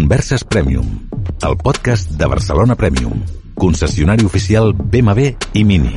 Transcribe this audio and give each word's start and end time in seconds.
Converses 0.00 0.44
Premium, 0.44 0.86
el 1.46 1.58
podcast 1.58 2.10
de 2.12 2.24
Barcelona 2.24 2.74
Premium, 2.74 3.20
concessionari 3.54 4.24
oficial 4.24 4.72
BMW 4.72 5.26
i 5.52 5.62
Mini. 5.62 5.92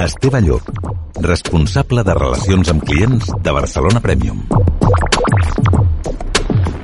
Esteve 0.00 0.42
Llop, 0.42 0.66
responsable 1.22 2.02
de 2.02 2.18
relacions 2.18 2.74
amb 2.74 2.82
clients 2.82 3.30
de 3.46 3.56
Barcelona 3.60 4.02
Premium. 4.02 4.42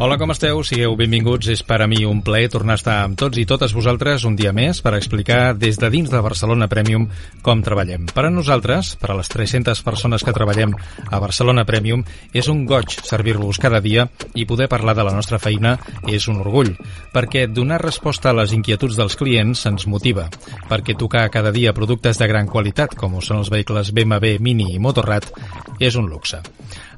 Hola, 0.00 0.16
com 0.16 0.30
esteu? 0.32 0.62
Sigueu 0.64 0.94
benvinguts. 0.96 1.50
És 1.52 1.60
per 1.60 1.76
a 1.84 1.86
mi 1.86 2.06
un 2.08 2.22
plaer 2.24 2.48
tornar 2.48 2.72
a 2.72 2.80
estar 2.80 2.94
amb 3.04 3.18
tots 3.20 3.36
i 3.36 3.42
totes 3.44 3.74
vosaltres 3.76 4.22
un 4.24 4.32
dia 4.32 4.48
més 4.56 4.78
per 4.80 4.94
explicar 4.96 5.52
des 5.60 5.76
de 5.76 5.90
dins 5.92 6.08
de 6.08 6.22
Barcelona 6.24 6.70
Premium 6.72 7.04
com 7.44 7.60
treballem. 7.60 8.06
Per 8.08 8.24
a 8.24 8.30
nosaltres, 8.32 8.94
per 8.96 9.10
a 9.12 9.18
les 9.18 9.28
300 9.28 9.84
persones 9.84 10.24
que 10.24 10.32
treballem 10.32 10.72
a 11.04 11.20
Barcelona 11.20 11.66
Premium, 11.68 12.00
és 12.32 12.48
un 12.48 12.64
goig 12.64 12.96
servir-vos 12.96 13.60
cada 13.60 13.82
dia 13.84 14.06
i 14.32 14.46
poder 14.48 14.70
parlar 14.72 14.96
de 14.96 15.04
la 15.04 15.12
nostra 15.12 15.36
feina 15.36 15.76
és 16.08 16.30
un 16.32 16.40
orgull, 16.40 16.72
perquè 17.12 17.44
donar 17.52 17.82
resposta 17.84 18.32
a 18.32 18.38
les 18.40 18.56
inquietuds 18.56 18.96
dels 18.96 19.20
clients 19.20 19.66
ens 19.68 19.84
motiva, 19.84 20.30
perquè 20.72 20.96
tocar 20.96 21.28
cada 21.28 21.52
dia 21.52 21.76
productes 21.76 22.16
de 22.16 22.30
gran 22.32 22.48
qualitat, 22.48 22.96
com 22.96 23.20
són 23.20 23.44
els 23.44 23.52
vehicles 23.52 23.92
BMW, 23.92 24.38
Mini 24.40 24.72
i 24.72 24.80
Motorrad, 24.80 25.28
és 25.76 26.00
un 26.00 26.08
luxe. 26.08 26.40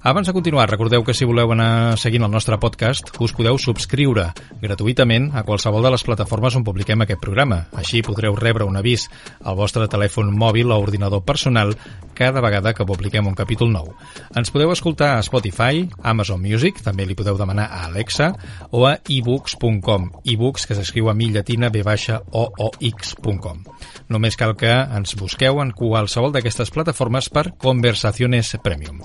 Abans 0.05 0.27
de 0.27 0.33
continuar, 0.33 0.69
recordeu 0.69 1.05
que 1.07 1.15
si 1.15 1.23
voleu 1.23 1.53
anar 1.55 1.95
seguint 1.95 2.25
el 2.27 2.33
nostre 2.35 2.57
podcast, 2.59 3.13
us 3.23 3.31
podeu 3.39 3.55
subscriure 3.63 4.25
gratuïtament 4.59 5.29
a 5.31 5.45
qualsevol 5.47 5.85
de 5.87 5.93
les 5.95 6.03
plataformes 6.03 6.57
on 6.59 6.65
publiquem 6.67 7.05
aquest 7.05 7.21
programa. 7.23 7.61
Així 7.79 8.01
podreu 8.03 8.35
rebre 8.35 8.67
un 8.67 8.75
avís 8.81 9.05
al 9.47 9.55
vostre 9.55 9.87
telèfon 9.87 10.33
mòbil 10.35 10.75
o 10.75 10.79
ordinador 10.83 11.23
personal 11.23 11.77
cada 12.19 12.43
vegada 12.43 12.73
que 12.75 12.87
publiquem 12.89 13.31
un 13.31 13.37
capítol 13.39 13.71
nou. 13.71 13.93
Ens 14.35 14.51
podeu 14.51 14.73
escoltar 14.75 15.13
a 15.15 15.23
Spotify, 15.23 15.87
Amazon 16.03 16.43
Music, 16.43 16.83
també 16.83 17.07
li 17.07 17.15
podeu 17.15 17.39
demanar 17.39 17.69
a 17.71 17.85
Alexa, 17.87 18.33
o 18.75 18.83
a 18.91 18.97
ebooks.com, 19.07 20.11
ebooks 20.27 20.67
que 20.67 20.81
s'escriu 20.81 21.13
a 21.13 21.15
mi 21.15 21.31
llatina 21.31 21.71
b 21.71 21.87
baixa 21.87 22.19
o 22.33 22.49
o 22.59 22.73
x.com. 22.91 23.63
Només 24.11 24.35
cal 24.35 24.59
que 24.59 24.75
ens 24.83 25.15
busqueu 25.15 25.63
en 25.63 25.71
qualsevol 25.71 26.35
d'aquestes 26.35 26.75
plataformes 26.75 27.31
per 27.31 27.53
Conversaciones 27.55 28.57
Premium. 28.67 28.99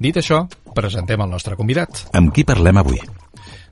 Dit 0.00 0.18
això, 0.20 0.44
presentem 0.76 1.22
el 1.24 1.30
nostre 1.32 1.56
convidat. 1.56 2.06
Amb 2.16 2.34
qui 2.34 2.44
parlem 2.44 2.82
avui? 2.82 3.00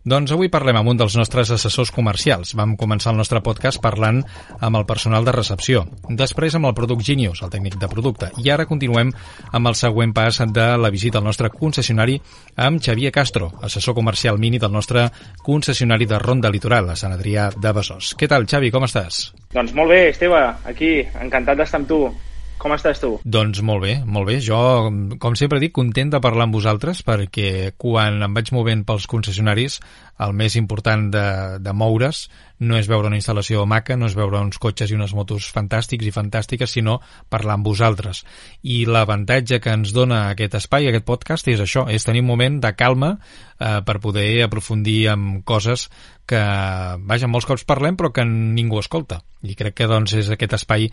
Doncs 0.05 0.35
avui 0.35 0.51
parlem 0.53 0.77
amb 0.77 0.91
un 0.93 0.99
dels 1.01 1.15
nostres 1.17 1.49
assessors 1.55 1.89
comercials. 1.89 2.51
Vam 2.59 2.75
començar 2.77 3.15
el 3.15 3.17
nostre 3.17 3.41
podcast 3.41 3.81
parlant 3.81 4.19
amb 4.61 4.77
el 4.77 4.85
personal 4.85 5.25
de 5.25 5.33
recepció, 5.33 5.87
després 6.11 6.57
amb 6.59 6.69
el 6.69 6.75
Product 6.77 7.01
Genius, 7.01 7.41
el 7.41 7.49
tècnic 7.49 7.79
de 7.81 7.89
producte, 7.89 8.29
i 8.37 8.51
ara 8.53 8.67
continuem 8.69 9.15
amb 9.53 9.71
el 9.71 9.79
següent 9.81 10.13
pas 10.13 10.43
de 10.45 10.67
la 10.77 10.91
visita 10.93 11.23
al 11.23 11.25
nostre 11.25 11.49
concessionari 11.49 12.19
amb 12.57 12.85
Xavier 12.85 13.15
Castro, 13.17 13.49
assessor 13.65 13.97
comercial 13.97 14.37
mini 14.37 14.61
del 14.61 14.77
nostre 14.77 15.07
concessionari 15.41 16.05
de 16.05 16.21
Ronda 16.21 16.53
Litoral, 16.53 16.93
a 16.93 17.01
Sant 17.01 17.17
Adrià 17.17 17.49
de 17.57 17.73
Besòs. 17.73 18.13
Què 18.21 18.29
tal, 18.29 18.45
Xavi, 18.45 18.69
com 18.77 18.85
estàs? 18.85 19.31
Doncs 19.57 19.73
molt 19.73 19.89
bé, 19.89 20.11
Esteve, 20.13 20.45
aquí, 20.69 20.99
encantat 21.25 21.65
d'estar 21.65 21.81
amb 21.81 21.89
tu. 21.89 22.05
Com 22.59 22.73
estàs 22.73 23.01
tu? 23.03 23.11
Doncs 23.25 23.61
molt 23.67 23.83
bé, 23.85 23.99
molt 24.07 24.29
bé. 24.31 24.39
Jo, 24.45 24.59
com 25.21 25.37
sempre 25.39 25.61
dic, 25.63 25.75
content 25.77 26.13
de 26.15 26.21
parlar 26.25 26.47
amb 26.47 26.57
vosaltres 26.57 27.03
perquè 27.07 27.75
quan 27.81 28.23
em 28.25 28.37
vaig 28.37 28.53
movent 28.57 28.87
pels 28.89 29.09
concessionaris 29.11 29.81
el 30.25 30.35
més 30.39 30.57
important 30.61 31.09
de, 31.13 31.27
de 31.61 31.75
moure's 31.75 32.29
no 32.65 32.79
és 32.81 32.89
veure 32.91 33.11
una 33.11 33.19
instal·lació 33.21 33.65
maca, 33.69 33.97
no 34.01 34.09
és 34.11 34.17
veure 34.19 34.41
uns 34.41 34.59
cotxes 34.63 34.91
i 34.91 34.99
unes 34.99 35.15
motos 35.17 35.51
fantàstics 35.55 36.09
i 36.09 36.15
fantàstiques, 36.15 36.73
sinó 36.77 36.99
parlar 37.33 37.59
amb 37.59 37.69
vosaltres. 37.69 38.25
I 38.63 38.85
l'avantatge 38.89 39.61
que 39.61 39.75
ens 39.77 39.95
dona 39.97 40.25
aquest 40.33 40.59
espai, 40.61 40.89
aquest 40.89 41.07
podcast, 41.09 41.49
és 41.53 41.63
això, 41.63 41.87
és 41.93 42.07
tenir 42.07 42.25
un 42.25 42.31
moment 42.33 42.61
de 42.65 42.75
calma 42.75 43.15
eh, 43.15 43.81
per 43.87 44.01
poder 44.01 44.43
aprofundir 44.45 45.09
en 45.13 45.43
coses 45.43 45.89
que, 46.27 46.41
vaja, 47.05 47.29
molts 47.29 47.47
cops 47.49 47.67
parlem 47.69 47.99
però 48.01 48.11
que 48.15 48.25
ningú 48.25 48.79
escolta. 48.81 49.21
I 49.45 49.53
crec 49.59 49.75
que 49.77 49.89
doncs 49.91 50.15
és 50.17 50.31
aquest 50.33 50.55
espai 50.57 50.87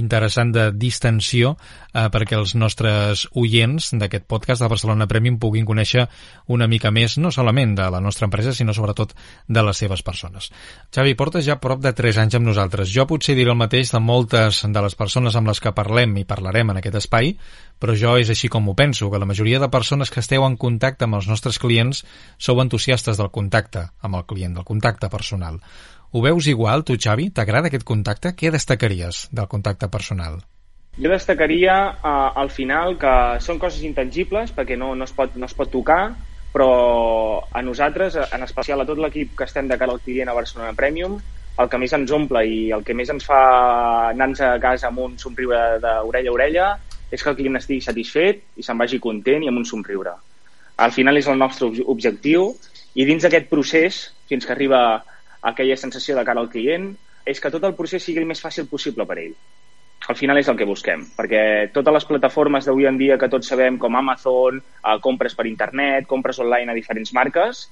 interessant 0.00 0.52
de 0.54 0.70
distensió 0.72 1.52
eh, 1.92 2.06
perquè 2.12 2.38
els 2.38 2.54
nostres 2.56 3.26
oients 3.36 3.90
d'aquest 4.00 4.24
podcast 4.30 4.64
de 4.64 4.70
Barcelona 4.72 5.08
Premium 5.10 5.36
puguin 5.40 5.68
conèixer 5.68 6.06
una 6.48 6.68
mica 6.72 6.90
més, 6.94 7.18
no 7.20 7.32
solament 7.34 7.76
de 7.76 7.90
la 7.92 8.00
nostra 8.00 8.30
empresa, 8.30 8.54
sinó 8.56 8.72
sobretot 8.72 9.12
de 9.46 9.66
les 9.66 9.84
seves 9.84 10.02
persones. 10.02 10.48
Xavi, 10.94 11.17
portes 11.18 11.44
ja 11.44 11.58
prop 11.60 11.82
de 11.82 11.90
3 11.92 12.20
anys 12.22 12.36
amb 12.38 12.46
nosaltres. 12.48 12.88
Jo 12.94 13.04
potser 13.10 13.34
diré 13.36 13.50
el 13.52 13.58
mateix 13.58 13.90
de 13.92 14.00
moltes 14.00 14.62
de 14.64 14.82
les 14.84 14.94
persones 14.98 15.36
amb 15.36 15.50
les 15.50 15.60
que 15.60 15.74
parlem 15.74 16.14
i 16.20 16.26
parlarem 16.28 16.70
en 16.72 16.80
aquest 16.80 17.00
espai, 17.02 17.34
però 17.82 17.96
jo 17.98 18.14
és 18.22 18.30
així 18.32 18.48
com 18.48 18.70
ho 18.70 18.76
penso, 18.78 19.10
que 19.10 19.20
la 19.20 19.28
majoria 19.28 19.60
de 19.60 19.70
persones 19.74 20.14
que 20.14 20.22
esteu 20.24 20.46
en 20.46 20.56
contacte 20.56 21.04
amb 21.04 21.18
els 21.18 21.28
nostres 21.28 21.58
clients 21.58 22.04
sou 22.38 22.62
entusiastes 22.62 23.18
del 23.18 23.32
contacte 23.34 23.88
amb 24.00 24.20
el 24.20 24.26
client, 24.30 24.54
del 24.54 24.68
contacte 24.68 25.10
personal. 25.10 25.58
Ho 26.12 26.22
veus 26.24 26.46
igual, 26.48 26.86
tu, 26.88 26.96
Xavi? 26.96 27.28
T'agrada 27.36 27.68
aquest 27.68 27.84
contacte? 27.84 28.32
Què 28.32 28.54
destacaries 28.54 29.26
del 29.32 29.50
contacte 29.50 29.90
personal? 29.92 30.40
Jo 30.98 31.12
destacaria 31.12 31.74
uh, 31.92 32.32
al 32.40 32.48
final 32.50 32.96
que 32.98 33.12
són 33.44 33.60
coses 33.62 33.84
intangibles 33.86 34.50
perquè 34.56 34.78
no, 34.78 34.94
no, 34.98 35.06
es 35.06 35.12
pot, 35.14 35.36
no 35.38 35.46
es 35.46 35.54
pot 35.54 35.70
tocar, 35.70 36.16
però 36.58 37.46
a 37.52 37.62
nosaltres, 37.62 38.16
en 38.18 38.42
especial 38.42 38.80
a 38.82 38.86
tot 38.86 38.98
l'equip 38.98 39.36
que 39.38 39.46
estem 39.46 39.68
de 39.70 39.76
cara 39.78 39.94
al 39.94 40.00
client 40.02 40.26
a 40.26 40.34
Barcelona 40.34 40.74
Premium, 40.74 41.14
el 41.62 41.68
que 41.70 41.78
més 41.78 41.92
ens 41.94 42.10
omple 42.14 42.42
i 42.50 42.56
el 42.74 42.82
que 42.86 42.96
més 42.98 43.12
ens 43.14 43.26
fa 43.26 43.38
anar-nos 44.08 44.42
a 44.42 44.56
casa 44.62 44.88
amb 44.88 45.04
un 45.04 45.14
somriure 45.22 45.78
d'orella 45.84 46.32
a 46.32 46.34
orella 46.34 46.66
és 47.14 47.22
que 47.22 47.30
el 47.30 47.36
client 47.38 47.60
estigui 47.60 47.84
satisfet 47.86 48.42
i 48.58 48.66
se'n 48.66 48.78
vagi 48.82 48.98
content 48.98 49.46
i 49.46 49.52
amb 49.52 49.62
un 49.62 49.68
somriure. 49.70 50.16
Al 50.82 50.94
final 50.94 51.22
és 51.22 51.30
el 51.30 51.38
nostre 51.38 51.70
objectiu 51.94 52.50
i 52.98 53.06
dins 53.06 53.22
d'aquest 53.22 53.46
procés, 53.50 54.00
fins 54.26 54.46
que 54.46 54.54
arriba 54.54 54.82
aquella 55.52 55.78
sensació 55.78 56.18
de 56.18 56.26
cara 56.26 56.42
al 56.42 56.50
client, 56.50 56.90
és 57.22 57.38
que 57.38 57.54
tot 57.54 57.70
el 57.70 57.78
procés 57.78 58.02
sigui 58.02 58.24
el 58.24 58.26
més 58.26 58.42
fàcil 58.42 58.66
possible 58.66 59.06
per 59.06 59.20
ell 59.22 59.38
al 60.08 60.16
final 60.16 60.40
és 60.40 60.48
el 60.48 60.56
que 60.56 60.66
busquem, 60.68 61.04
perquè 61.16 61.68
totes 61.74 61.94
les 61.94 62.06
plataformes 62.08 62.64
d'avui 62.64 62.88
en 62.88 62.96
dia 62.96 63.18
que 63.20 63.28
tots 63.28 63.50
sabem, 63.52 63.76
com 63.78 63.96
Amazon, 63.96 64.58
eh, 64.58 64.96
compres 65.04 65.36
per 65.36 65.46
internet, 65.46 66.08
compres 66.08 66.40
online 66.40 66.72
a 66.72 66.76
diferents 66.76 67.12
marques, 67.12 67.66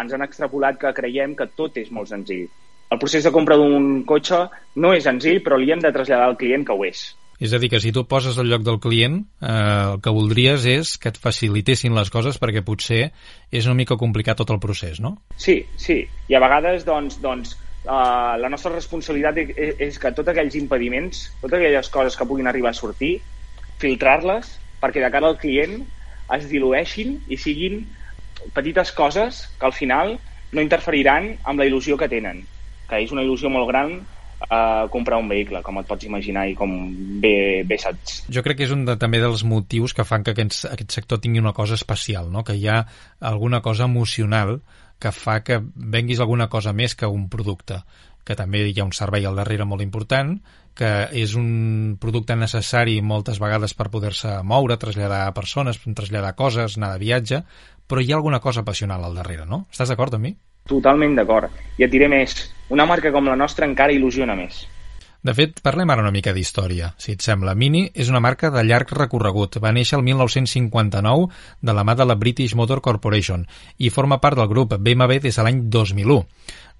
ens 0.00 0.12
han 0.12 0.24
extrapolat 0.24 0.78
que 0.80 0.94
creiem 0.96 1.36
que 1.36 1.50
tot 1.52 1.76
és 1.76 1.90
molt 1.92 2.08
senzill. 2.08 2.46
El 2.92 3.00
procés 3.00 3.24
de 3.24 3.32
compra 3.32 3.56
d'un 3.60 4.04
cotxe 4.08 4.46
no 4.80 4.92
és 4.96 5.04
senzill, 5.04 5.42
però 5.44 5.58
li 5.60 5.72
hem 5.72 5.80
de 5.84 5.92
traslladar 5.92 6.30
al 6.30 6.38
client 6.40 6.64
que 6.64 6.72
ho 6.72 6.84
és. 6.84 7.10
És 7.42 7.52
a 7.52 7.58
dir, 7.58 7.68
que 7.72 7.80
si 7.82 7.90
tu 7.92 8.04
poses 8.06 8.36
al 8.38 8.48
lloc 8.48 8.62
del 8.62 8.78
client, 8.80 9.18
eh, 9.42 9.52
el 9.92 10.00
que 10.00 10.12
voldries 10.14 10.64
és 10.68 10.94
que 10.96 11.10
et 11.10 11.18
facilitessin 11.18 11.92
les 11.96 12.08
coses 12.12 12.38
perquè 12.40 12.62
potser 12.64 13.10
és 13.50 13.66
una 13.66 13.74
mica 13.74 13.98
complicat 14.00 14.38
tot 14.38 14.52
el 14.54 14.60
procés, 14.62 15.00
no? 15.00 15.16
Sí, 15.36 15.58
sí. 15.76 16.04
I 16.30 16.38
a 16.38 16.40
vegades, 16.44 16.86
doncs, 16.88 17.18
doncs 17.20 17.56
uh, 17.86 18.34
la 18.38 18.50
nostra 18.52 18.72
responsabilitat 18.74 19.40
és, 19.42 19.74
és 19.88 19.98
que 19.98 20.12
tots 20.16 20.32
aquells 20.32 20.56
impediments, 20.58 21.24
totes 21.40 21.58
aquelles 21.58 21.90
coses 21.94 22.18
que 22.18 22.28
puguin 22.28 22.50
arribar 22.50 22.72
a 22.72 22.78
sortir, 22.78 23.14
filtrar-les 23.82 24.56
perquè 24.82 25.02
de 25.02 25.10
cara 25.14 25.30
al 25.30 25.38
client 25.38 25.80
es 26.36 26.48
dilueixin 26.50 27.18
i 27.28 27.38
siguin 27.38 27.84
petites 28.54 28.92
coses 28.96 29.44
que 29.58 29.68
al 29.68 29.76
final 29.76 30.16
no 30.52 30.64
interferiran 30.64 31.30
amb 31.48 31.62
la 31.62 31.68
il·lusió 31.68 31.96
que 31.98 32.10
tenen, 32.12 32.42
que 32.88 33.00
és 33.04 33.12
una 33.14 33.24
il·lusió 33.24 33.50
molt 33.52 33.70
gran 33.70 33.94
uh, 34.44 34.88
comprar 34.92 35.18
un 35.22 35.30
vehicle, 35.30 35.62
com 35.62 35.80
et 35.80 35.88
pots 35.88 36.06
imaginar 36.08 36.46
i 36.50 36.54
com 36.58 36.72
bé, 37.22 37.62
bé 37.68 37.78
saps. 37.80 38.22
Jo 38.32 38.44
crec 38.44 38.60
que 38.60 38.68
és 38.68 38.74
un 38.74 38.84
de, 38.88 38.96
també 39.00 39.22
dels 39.22 39.44
motius 39.48 39.94
que 39.96 40.06
fan 40.08 40.26
que 40.26 40.34
aquest, 40.36 40.66
aquest 40.70 40.98
sector 40.98 41.20
tingui 41.22 41.42
una 41.42 41.54
cosa 41.56 41.78
especial, 41.78 42.30
no? 42.32 42.44
que 42.44 42.56
hi 42.58 42.68
ha 42.68 42.82
alguna 43.32 43.62
cosa 43.62 43.88
emocional 43.90 44.60
que 45.02 45.10
fa 45.10 45.40
que 45.42 45.58
venguis 45.58 46.20
alguna 46.22 46.46
cosa 46.48 46.72
més 46.72 46.94
que 46.94 47.10
un 47.10 47.26
producte 47.28 47.80
que 48.24 48.36
també 48.38 48.62
hi 48.68 48.78
ha 48.78 48.86
un 48.86 48.94
servei 48.94 49.24
al 49.26 49.38
darrere 49.38 49.66
molt 49.66 49.82
important, 49.82 50.36
que 50.78 50.90
és 51.18 51.34
un 51.34 51.96
producte 52.00 52.36
necessari 52.38 53.00
moltes 53.02 53.40
vegades 53.42 53.74
per 53.74 53.90
poder-se 53.90 54.38
moure, 54.46 54.78
traslladar 54.78 55.24
persones, 55.34 55.80
traslladar 55.82 56.36
coses, 56.38 56.78
anar 56.78 56.92
de 56.94 57.02
viatge, 57.02 57.42
però 57.90 58.00
hi 58.00 58.12
ha 58.12 58.16
alguna 58.20 58.40
cosa 58.40 58.62
passional 58.64 59.04
al 59.04 59.18
darrere, 59.18 59.44
no? 59.46 59.64
Estàs 59.74 59.90
d'acord 59.90 60.14
amb 60.16 60.28
mi? 60.28 60.36
Totalment 60.68 61.16
d'acord. 61.18 61.50
I 61.78 61.86
et 61.86 61.90
diré 61.90 62.08
més, 62.08 62.36
una 62.70 62.86
marca 62.86 63.12
com 63.12 63.26
la 63.26 63.38
nostra 63.38 63.66
encara 63.66 63.94
il·lusiona 63.94 64.36
més. 64.38 64.62
De 65.22 65.30
fet, 65.38 65.60
parlem 65.62 65.90
ara 65.92 66.02
una 66.02 66.10
mica 66.10 66.32
d'història, 66.34 66.88
si 66.98 67.12
et 67.14 67.22
sembla. 67.22 67.52
Mini 67.54 67.84
és 67.94 68.08
una 68.10 68.20
marca 68.24 68.48
de 68.50 68.64
llarg 68.66 68.90
recorregut. 68.98 69.60
Va 69.62 69.70
néixer 69.70 69.94
el 70.00 70.02
1959 70.08 71.28
de 71.62 71.74
la 71.78 71.84
mà 71.86 71.94
de 71.94 72.06
la 72.08 72.16
British 72.18 72.56
Motor 72.58 72.82
Corporation 72.82 73.44
i 73.78 73.92
forma 73.94 74.18
part 74.18 74.40
del 74.40 74.50
grup 74.50 74.74
BMW 74.74 75.20
des 75.22 75.38
de 75.38 75.44
l'any 75.46 75.60
2001. 75.70 76.18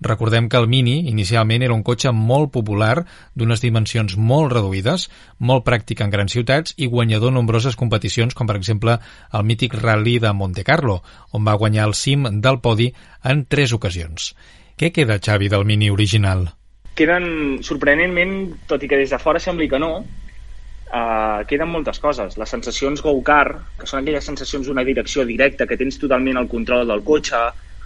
Recordem 0.02 0.48
que 0.52 0.60
el 0.60 0.68
Mini 0.68 1.08
inicialment 1.10 1.62
era 1.66 1.74
un 1.74 1.84
cotxe 1.86 2.12
molt 2.12 2.52
popular, 2.54 3.04
d'unes 3.34 3.62
dimensions 3.64 4.16
molt 4.16 4.52
reduïdes, 4.52 5.08
molt 5.38 5.66
pràctic 5.68 6.02
en 6.04 6.14
grans 6.14 6.34
ciutats 6.36 6.74
i 6.76 6.90
guanyador 6.92 7.32
nombroses 7.32 7.78
competicions, 7.78 8.34
com 8.34 8.50
per 8.50 8.58
exemple 8.60 8.98
el 9.32 9.46
mític 9.48 9.78
Rally 9.80 10.18
de 10.22 10.32
Monte 10.32 10.64
Carlo, 10.64 11.00
on 11.32 11.46
va 11.46 11.58
guanyar 11.60 11.86
el 11.90 11.94
cim 11.94 12.26
del 12.40 12.60
podi 12.60 12.92
en 13.22 13.46
tres 13.46 13.72
ocasions. 13.72 14.32
Què 14.76 14.90
queda, 14.90 15.20
Xavi, 15.22 15.52
del 15.52 15.64
Mini 15.68 15.90
original? 15.90 16.50
queden, 16.94 17.62
sorprenentment, 17.64 18.52
tot 18.68 18.82
i 18.84 18.90
que 18.90 18.98
des 19.00 19.12
de 19.12 19.20
fora 19.20 19.40
sembli 19.40 19.68
que 19.70 19.80
no, 19.80 19.92
uh, 20.02 21.40
queden 21.48 21.70
moltes 21.72 22.00
coses. 22.02 22.36
Les 22.40 22.54
sensacions 22.56 23.02
go-car, 23.04 23.46
que 23.78 23.88
són 23.88 24.02
aquelles 24.02 24.26
sensacions 24.28 24.68
d'una 24.68 24.84
direcció 24.84 25.24
directa, 25.28 25.66
que 25.66 25.78
tens 25.80 26.00
totalment 26.02 26.40
el 26.40 26.50
control 26.52 26.86
del 26.88 27.04
cotxe, 27.06 27.42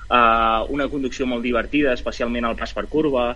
uh, 0.09 0.67
una 0.73 0.89
conducció 0.93 1.27
molt 1.27 1.45
divertida, 1.45 1.95
especialment 1.95 2.47
al 2.47 2.57
pas 2.59 2.75
per 2.77 2.87
curva, 2.93 3.31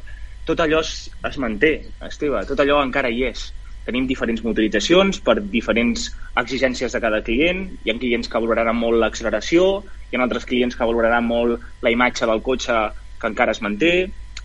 tot 0.48 0.60
allò 0.64 0.80
es, 0.82 1.08
es 1.28 1.38
manté, 1.38 1.72
Esteve, 2.06 2.44
tot 2.48 2.60
allò 2.62 2.80
encara 2.84 3.10
hi 3.12 3.26
és. 3.30 3.50
Tenim 3.86 4.06
diferents 4.06 4.42
motoritzacions 4.44 5.20
per 5.24 5.38
diferents 5.40 6.08
exigències 6.40 6.92
de 6.92 7.00
cada 7.02 7.22
client. 7.26 7.62
Hi 7.84 7.92
ha 7.92 7.98
clients 7.98 8.28
que 8.28 8.40
valoraran 8.42 8.76
molt 8.76 9.00
l'acceleració, 9.00 9.68
hi 10.10 10.18
ha 10.18 10.24
altres 10.24 10.46
clients 10.48 10.76
que 10.76 10.88
valoraran 10.88 11.26
molt 11.26 11.64
la 11.82 11.92
imatge 11.94 12.28
del 12.28 12.42
cotxe 12.44 12.76
que 13.20 13.30
encara 13.30 13.54
es 13.56 13.62
manté, 13.64 13.92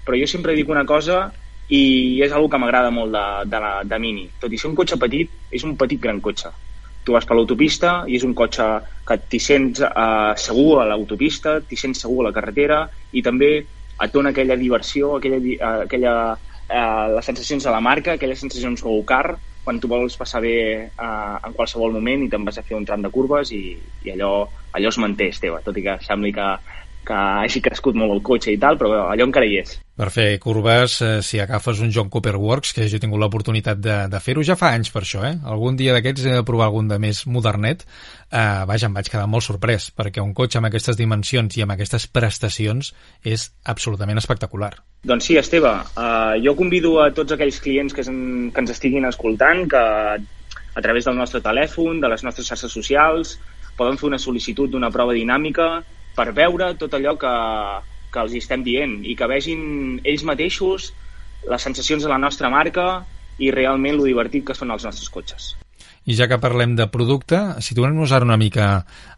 però 0.05 0.19
jo 0.19 0.29
sempre 0.29 0.55
dic 0.55 0.69
una 0.71 0.85
cosa 0.85 1.25
i 1.67 2.21
és 2.21 2.31
una 2.35 2.49
que 2.51 2.61
m'agrada 2.61 2.91
molt 2.93 3.11
de, 3.15 3.25
de, 3.51 3.59
la, 3.63 3.73
de 3.83 3.99
Mini. 3.99 4.27
Tot 4.39 4.53
i 4.53 4.61
ser 4.61 4.69
un 4.69 4.77
cotxe 4.77 4.99
petit, 5.01 5.31
és 5.49 5.63
un 5.65 5.75
petit 5.79 6.01
gran 6.01 6.21
cotxe. 6.21 6.51
Tu 7.05 7.13
vas 7.13 7.25
per 7.29 7.35
l'autopista 7.37 7.91
i 8.09 8.15
és 8.17 8.23
un 8.25 8.33
cotxe 8.37 8.65
que 9.05 9.17
t'hi 9.29 9.39
sents 9.47 9.81
eh, 9.85 10.33
segur 10.41 10.81
a 10.81 10.85
l'autopista, 10.89 11.59
t'hi 11.61 11.77
sents 11.77 12.01
segur 12.05 12.23
a 12.23 12.29
la 12.29 12.35
carretera 12.37 12.79
i 13.13 13.21
també 13.25 13.51
et 14.05 14.13
dona 14.13 14.31
aquella 14.33 14.57
diversió, 14.59 15.15
aquella, 15.19 15.39
eh, 15.53 15.73
aquella 15.85 16.15
eh, 16.33 17.05
les 17.15 17.29
sensacions 17.29 17.63
de 17.63 17.75
la 17.75 17.83
marca, 17.89 18.15
aquelles 18.15 18.41
sensacions 18.41 18.81
go 18.83 18.97
car, 19.07 19.37
quan 19.65 19.79
tu 19.81 19.89
vols 19.89 20.17
passar 20.17 20.41
bé 20.45 20.55
eh, 20.85 21.35
en 21.47 21.53
qualsevol 21.57 21.93
moment 21.95 22.25
i 22.25 22.29
te'n 22.33 22.45
vas 22.45 22.57
a 22.61 22.65
fer 22.65 22.77
un 22.77 22.85
tram 22.89 23.05
de 23.05 23.13
curves 23.13 23.53
i, 23.53 23.63
i 24.05 24.13
allò, 24.13 24.33
allò 24.77 24.91
es 24.93 24.99
manté, 25.01 25.29
Esteve, 25.33 25.61
tot 25.65 25.77
i 25.77 25.85
que 25.85 25.97
sembli 26.05 26.33
que, 26.35 26.49
que 27.05 27.15
hagi 27.15 27.61
crescut 27.63 27.97
molt 27.97 28.13
el 28.15 28.21
cotxe 28.25 28.53
i 28.53 28.59
tal, 28.61 28.77
però 28.79 29.05
allò 29.11 29.27
encara 29.27 29.47
hi 29.47 29.59
és. 29.61 29.75
Per 29.95 30.09
fer 30.11 30.27
curves, 30.43 30.97
eh, 31.05 31.21
si 31.23 31.39
agafes 31.39 31.79
un 31.85 31.91
John 31.95 32.09
Cooper 32.11 32.35
Works, 32.35 32.73
que 32.75 32.87
jo 32.89 32.97
he 32.97 33.03
tingut 33.03 33.21
l'oportunitat 33.21 33.79
de, 33.79 33.95
de 34.11 34.19
fer-ho 34.19 34.43
ja 34.43 34.57
fa 34.59 34.73
anys 34.75 34.91
per 34.91 35.05
això, 35.05 35.23
eh? 35.23 35.37
Algun 35.53 35.77
dia 35.79 35.93
d'aquests 35.95 36.25
he 36.25 36.35
de 36.35 36.43
provar 36.47 36.67
algun 36.67 36.89
de 36.91 36.99
més 36.99 37.23
modernet. 37.31 37.85
Eh, 38.27 38.65
vaja, 38.67 38.89
em 38.89 38.97
vaig 38.97 39.11
quedar 39.11 39.29
molt 39.31 39.47
sorprès, 39.47 39.87
perquè 39.95 40.23
un 40.23 40.33
cotxe 40.35 40.59
amb 40.59 40.67
aquestes 40.71 40.99
dimensions 40.99 41.55
i 41.55 41.63
amb 41.63 41.77
aquestes 41.77 42.09
prestacions 42.11 42.91
és 43.23 43.47
absolutament 43.63 44.19
espectacular. 44.19 44.73
Doncs 45.05 45.29
sí, 45.29 45.37
Esteve, 45.37 45.69
uh, 45.69 46.33
jo 46.41 46.55
convido 46.57 46.97
a 47.03 47.11
tots 47.13 47.35
aquells 47.35 47.59
clients 47.61 47.93
que, 47.93 48.03
en, 48.09 48.49
que 48.51 48.63
ens 48.63 48.73
estiguin 48.73 49.05
escoltant 49.05 49.67
que 49.69 49.83
a 50.75 50.81
través 50.81 51.05
del 51.05 51.15
nostre 51.15 51.39
telèfon, 51.45 52.01
de 52.01 52.09
les 52.11 52.23
nostres 52.25 52.49
xarxes 52.49 52.73
socials, 52.73 53.37
poden 53.77 53.99
fer 53.99 54.09
una 54.09 54.19
sol·licitud 54.19 54.71
d'una 54.71 54.91
prova 54.91 55.15
dinàmica 55.15 55.83
per 56.15 56.31
veure 56.35 56.73
tot 56.79 56.95
allò 56.95 57.15
que, 57.19 57.33
que 58.13 58.23
els 58.23 58.37
estem 58.39 58.63
dient 58.63 59.01
i 59.03 59.17
que 59.19 59.29
vegin 59.31 59.99
ells 60.03 60.23
mateixos 60.27 60.93
les 61.45 61.67
sensacions 61.67 62.03
de 62.03 62.09
la 62.09 62.21
nostra 62.21 62.49
marca 62.49 63.05
i 63.37 63.51
realment 63.51 63.97
lo 63.99 64.07
divertit 64.07 64.45
que 64.47 64.55
són 64.57 64.71
els 64.71 64.85
nostres 64.87 65.11
cotxes. 65.11 65.53
I 66.05 66.13
ja 66.13 66.27
que 66.29 66.37
parlem 66.37 66.75
de 66.77 66.85
producte, 66.93 67.39
situem-nos 67.65 68.13
ara 68.13 68.27
una 68.27 68.37
mica 68.37 68.67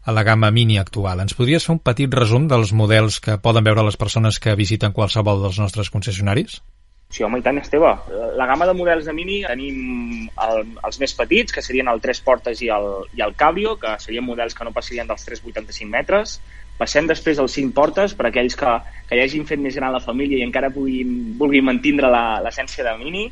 a 0.02 0.14
la 0.16 0.24
gamma 0.24 0.50
Mini 0.50 0.78
actual. 0.80 1.20
Ens 1.20 1.36
podries 1.36 1.66
fer 1.66 1.74
un 1.76 1.82
petit 1.84 2.14
resum 2.16 2.48
dels 2.48 2.72
models 2.72 3.20
que 3.20 3.36
poden 3.44 3.66
veure 3.66 3.84
les 3.84 4.00
persones 4.00 4.40
que 4.40 4.56
visiten 4.56 4.96
qualsevol 4.96 5.44
dels 5.44 5.60
nostres 5.60 5.92
concessionaris? 5.92 6.62
Sí, 7.08 7.22
home, 7.24 7.38
i 7.40 7.42
tant, 7.42 7.56
Esteve. 7.56 7.90
La 8.36 8.46
gamma 8.46 8.66
de 8.68 8.74
models 8.76 9.06
de 9.08 9.14
Mini 9.16 9.38
tenim 9.48 10.26
el, 10.44 10.58
els 10.84 10.98
més 11.00 11.14
petits, 11.16 11.54
que 11.56 11.62
serien 11.64 11.88
el 11.88 12.02
3 12.04 12.18
portes 12.26 12.60
i 12.60 12.68
el, 12.74 12.88
i 13.16 13.22
el 13.24 13.32
Cabrio, 13.42 13.78
que 13.80 13.94
serien 14.02 14.26
models 14.26 14.52
que 14.54 14.66
no 14.66 14.74
passarien 14.76 15.08
dels 15.08 15.24
3,85 15.24 15.88
metres. 15.88 16.34
Passem 16.76 17.08
després 17.08 17.40
als 17.40 17.56
5 17.56 17.72
portes, 17.78 18.12
per 18.18 18.28
aquells 18.28 18.58
que, 18.60 18.74
que 19.08 19.16
ja 19.16 19.24
hagin 19.24 19.48
fet 19.48 19.62
més 19.62 19.78
gran 19.80 19.94
la 19.94 20.02
família 20.04 20.42
i 20.42 20.44
encara 20.44 20.70
puguin, 20.74 21.14
vulguin 21.40 21.64
mantindre 21.70 22.10
l'essència 22.44 22.84
de 22.84 22.94
Mini 23.00 23.24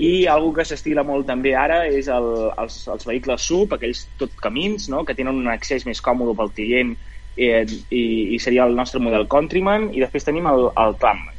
i 0.00 0.24
algo 0.32 0.54
que 0.56 0.64
s'estila 0.64 1.04
molt 1.04 1.28
també 1.28 1.52
ara 1.52 1.82
és 1.84 2.08
el, 2.08 2.30
els, 2.64 2.78
els 2.88 3.06
vehicles 3.10 3.44
sub, 3.44 3.76
aquells 3.76 4.06
tot 4.18 4.32
camins, 4.40 4.88
no? 4.88 5.04
que 5.04 5.14
tenen 5.18 5.36
un 5.36 5.52
accés 5.52 5.84
més 5.84 6.00
còmode 6.00 6.32
pel 6.40 6.54
client 6.56 6.96
eh, 7.36 7.60
i, 7.92 8.02
i 8.32 8.40
seria 8.40 8.64
el 8.64 8.74
nostre 8.80 9.04
model 9.04 9.28
Countryman 9.28 9.90
i 9.92 10.00
després 10.00 10.24
tenim 10.24 10.48
el, 10.48 10.70
el 10.72 10.96
Clubman. 10.96 11.31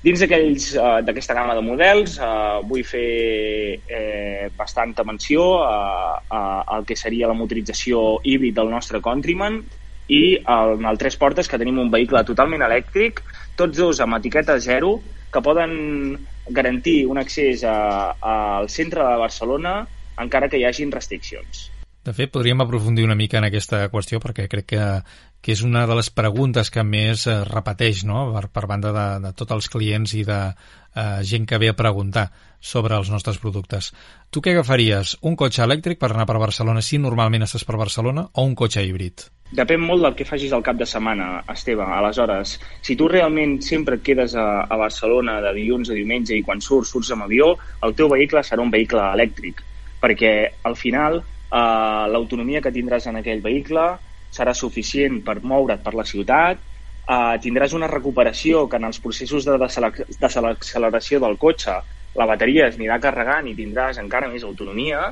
Dins 0.00 0.22
d'aquesta 0.24 1.34
uh, 1.34 1.36
gamma 1.36 1.54
de 1.58 1.60
models 1.60 2.14
uh, 2.24 2.62
vull 2.64 2.86
fer 2.88 3.80
eh, 3.84 4.48
bastanta 4.56 5.04
menció 5.04 5.58
a, 5.60 6.22
a, 6.24 6.40
al 6.76 6.86
que 6.88 6.96
seria 6.96 7.28
la 7.28 7.36
motorització 7.36 8.16
híbrid 8.24 8.56
del 8.56 8.72
nostre 8.72 9.02
Countryman 9.04 9.58
i 10.08 10.22
en 10.40 10.88
el 10.88 10.98
tres 10.98 11.18
portes 11.20 11.52
que 11.52 11.60
tenim 11.60 11.78
un 11.78 11.92
vehicle 11.92 12.24
totalment 12.24 12.64
elèctric, 12.64 13.20
tots 13.60 13.76
dos 13.76 14.00
amb 14.00 14.16
etiqueta 14.16 14.56
zero, 14.58 14.96
que 15.30 15.44
poden 15.44 16.16
garantir 16.48 17.04
un 17.06 17.20
accés 17.20 17.62
al 17.62 18.68
centre 18.72 19.04
de 19.04 19.20
Barcelona 19.20 19.74
encara 20.18 20.48
que 20.48 20.58
hi 20.58 20.64
hagin 20.64 20.90
restriccions. 20.90 21.68
De 22.00 22.14
fet, 22.16 22.30
podríem 22.32 22.60
aprofundir 22.64 23.04
una 23.04 23.14
mica 23.14 23.36
en 23.38 23.44
aquesta 23.46 23.84
qüestió 23.92 24.18
perquè 24.24 24.48
crec 24.48 24.66
que, 24.72 24.84
que 25.40 25.54
és 25.56 25.62
una 25.64 25.86
de 25.88 25.96
les 25.96 26.10
preguntes 26.12 26.70
que 26.70 26.84
més 26.84 27.26
es 27.30 27.48
repeteix 27.48 28.04
no? 28.08 28.28
per, 28.34 28.48
per 28.52 28.66
banda 28.68 28.92
de, 28.92 29.06
de 29.24 29.32
tots 29.36 29.56
els 29.56 29.68
clients 29.72 30.14
i 30.14 30.24
de 30.28 30.40
eh, 30.50 31.20
gent 31.24 31.46
que 31.48 31.58
ve 31.58 31.70
a 31.72 31.76
preguntar 31.76 32.28
sobre 32.60 32.96
els 32.96 33.08
nostres 33.08 33.38
productes. 33.40 33.90
Tu 34.30 34.42
què 34.44 34.52
agafaries? 34.52 35.16
Un 35.24 35.36
cotxe 35.40 35.64
elèctric 35.64 35.98
per 35.98 36.12
anar 36.12 36.26
per 36.28 36.36
Barcelona 36.42 36.84
si 36.84 37.00
normalment 37.00 37.46
estàs 37.46 37.64
per 37.64 37.80
Barcelona 37.80 38.26
o 38.34 38.44
un 38.44 38.54
cotxe 38.54 38.84
híbrid? 38.84 39.30
Depèn 39.56 39.80
molt 39.82 40.04
del 40.04 40.14
que 40.14 40.28
facis 40.28 40.52
al 40.54 40.62
cap 40.62 40.76
de 40.78 40.86
setmana, 40.86 41.40
Esteve. 41.50 41.82
Aleshores, 41.82 42.52
si 42.86 42.94
tu 42.94 43.08
realment 43.10 43.56
sempre 43.66 43.96
et 43.98 44.04
quedes 44.06 44.36
a, 44.38 44.46
a 44.62 44.76
Barcelona 44.78 45.40
de 45.42 45.54
dilluns 45.56 45.90
a 45.90 45.96
diumenge 45.96 46.36
i 46.36 46.44
quan 46.46 46.60
surts, 46.62 46.92
surts 46.92 47.10
amb 47.16 47.26
avió, 47.26 47.56
el 47.82 47.96
teu 47.98 48.12
vehicle 48.12 48.44
serà 48.46 48.62
un 48.62 48.70
vehicle 48.70 49.02
elèctric, 49.16 49.64
perquè 50.04 50.34
al 50.68 50.76
final 50.78 51.18
eh, 51.18 52.04
l'autonomia 52.12 52.62
que 52.62 52.70
tindràs 52.76 53.08
en 53.10 53.18
aquell 53.18 53.42
vehicle 53.42 53.88
serà 54.30 54.54
suficient 54.54 55.20
per 55.26 55.40
moure't 55.42 55.82
per 55.84 55.94
la 55.98 56.06
ciutat, 56.06 56.60
eh, 57.10 57.36
tindràs 57.42 57.74
una 57.76 57.90
recuperació 57.90 58.66
que 58.68 58.78
en 58.80 58.88
els 58.90 59.00
processos 59.02 59.46
de 59.48 59.58
desacceleració 59.58 61.20
del 61.20 61.38
cotxe 61.38 61.76
la 62.18 62.26
bateria 62.26 62.68
es 62.68 62.78
anirà 62.78 62.98
carregant 63.02 63.46
i 63.46 63.56
tindràs 63.58 64.00
encara 64.02 64.30
més 64.30 64.44
autonomia. 64.46 65.10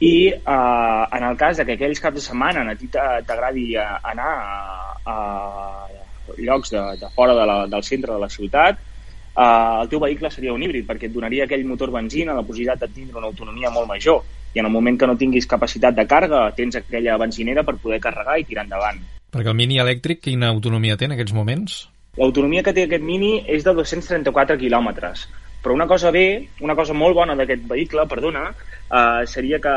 I 0.00 0.14
eh, 0.30 1.04
en 1.18 1.28
el 1.28 1.36
cas 1.38 1.58
de 1.58 1.66
que 1.66 1.76
aquells 1.78 2.02
caps 2.02 2.18
de 2.18 2.24
setmana 2.24 2.64
a 2.70 2.74
ti 2.78 2.90
t'agradi 2.90 3.68
anar 3.78 4.32
a, 4.32 4.48
a 5.04 5.16
llocs 6.38 6.74
de, 6.74 6.82
de 7.00 7.10
fora 7.14 7.36
de 7.38 7.46
la, 7.46 7.58
del 7.70 7.86
centre 7.86 8.12
de 8.12 8.18
la 8.18 8.28
ciutat, 8.28 8.80
eh, 8.80 9.82
el 9.82 9.90
teu 9.92 10.02
vehicle 10.02 10.30
seria 10.30 10.54
un 10.54 10.62
híbrid 10.62 10.86
perquè 10.88 11.10
et 11.10 11.14
donaria 11.14 11.46
aquell 11.46 11.66
motor 11.66 11.94
benzina 11.94 12.34
la 12.34 12.46
possibilitat 12.46 12.86
de 12.86 12.92
tindre 12.94 13.22
una 13.22 13.30
autonomia 13.30 13.70
molt 13.74 13.90
major 13.90 14.24
i 14.54 14.62
en 14.62 14.68
el 14.68 14.72
moment 14.72 14.98
que 14.98 15.08
no 15.10 15.18
tinguis 15.18 15.48
capacitat 15.50 15.96
de 15.96 16.06
càrrega 16.10 16.46
tens 16.56 16.78
aquella 16.78 17.18
benzinera 17.20 17.64
per 17.66 17.76
poder 17.82 18.00
carregar 18.00 18.38
i 18.38 18.46
tirar 18.48 18.64
endavant. 18.68 19.00
Perquè 19.34 19.50
el 19.50 19.58
Mini 19.58 19.80
elèctric 19.82 20.22
quina 20.28 20.52
autonomia 20.54 20.96
té 20.96 21.08
en 21.08 21.16
aquests 21.16 21.34
moments? 21.34 21.80
L'autonomia 22.14 22.62
que 22.62 22.72
té 22.74 22.84
aquest 22.86 23.02
Mini 23.02 23.40
és 23.50 23.64
de 23.66 23.74
234 23.74 24.54
quilòmetres, 24.60 25.26
però 25.64 25.74
una 25.74 25.88
cosa 25.90 26.12
bé, 26.14 26.46
una 26.62 26.76
cosa 26.78 26.94
molt 26.94 27.16
bona 27.18 27.34
d'aquest 27.34 27.64
vehicle, 27.66 28.04
perdona, 28.06 28.44
uh, 28.52 29.24
seria 29.26 29.58
que 29.64 29.72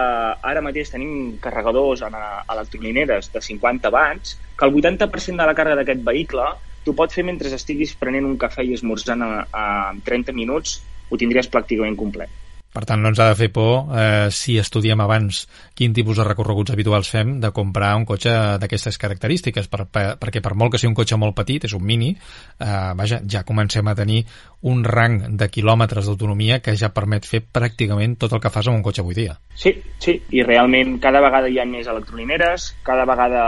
ara 0.51 0.61
mateix 0.61 0.93
tenim 0.93 1.39
carregadors 1.41 2.03
en 2.05 2.13
uh, 2.13 2.43
electrolineres 2.53 3.31
de 3.33 3.41
50 3.41 3.89
watts, 3.95 4.37
que 4.59 4.69
el 4.69 4.75
80% 4.75 5.41
de 5.41 5.47
la 5.49 5.55
càrrega 5.57 5.81
d'aquest 5.81 6.05
vehicle 6.05 6.51
tu 6.85 6.93
pots 6.95 7.17
fer 7.17 7.25
mentre 7.27 7.49
estiguis 7.51 7.97
prenent 7.99 8.27
un 8.27 8.37
cafè 8.39 8.63
i 8.63 8.75
esmorzant 8.77 9.23
a, 9.25 9.31
a 9.51 9.65
30 10.05 10.35
minuts, 10.37 10.77
ho 11.09 11.17
tindries 11.19 11.49
pràcticament 11.51 11.97
complet. 11.99 12.29
Per 12.77 12.83
tant, 12.85 13.01
no 13.01 13.09
ens 13.09 13.17
ha 13.17 13.25
de 13.31 13.37
fer 13.39 13.47
por 13.49 13.89
eh, 13.97 14.27
si 14.29 14.59
estudiem 14.61 15.01
abans 15.01 15.39
quin 15.73 15.95
tipus 15.97 16.19
de 16.19 16.25
recorreguts 16.27 16.75
habituals 16.75 17.09
fem 17.09 17.39
de 17.41 17.49
comprar 17.49 17.95
un 17.97 18.05
cotxe 18.05 18.33
d'aquestes 18.61 18.99
característiques, 19.01 19.65
per, 19.71 19.87
per, 19.89 20.03
perquè 20.21 20.43
per 20.45 20.53
molt 20.53 20.75
que 20.75 20.81
sigui 20.81 20.91
un 20.91 20.97
cotxe 20.99 21.17
molt 21.17 21.33
petit, 21.39 21.65
és 21.65 21.73
un 21.73 21.81
mini, 21.81 22.11
eh, 22.13 22.69
vaja, 22.99 23.23
ja 23.25 23.41
comencem 23.47 23.89
a 23.89 23.95
tenir 23.97 24.21
un 24.69 24.85
rang 24.85 25.17
de 25.41 25.49
quilòmetres 25.49 26.05
d'autonomia 26.05 26.59
que 26.61 26.77
ja 26.77 26.93
permet 26.93 27.25
fer 27.25 27.41
pràcticament 27.41 28.13
tot 28.21 28.37
el 28.37 28.45
que 28.45 28.53
fas 28.53 28.69
amb 28.69 28.77
un 28.77 28.85
cotxe 28.85 29.01
avui 29.01 29.17
dia. 29.17 29.39
Sí, 29.57 29.73
sí, 29.97 30.19
i 30.37 30.45
realment 30.45 30.99
cada 31.01 31.23
vegada 31.25 31.49
hi 31.49 31.57
ha 31.57 31.65
més 31.65 31.89
electrolineres, 31.89 32.75
cada 32.85 33.09
vegada 33.09 33.47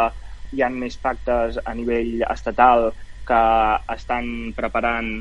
hi 0.57 0.65
ha 0.65 0.74
més 0.74 0.98
pactes 0.98 1.62
a 1.62 1.77
nivell 1.77 2.24
estatal 2.33 2.89
que 3.29 3.43
estan 3.93 4.55
preparant 4.57 5.19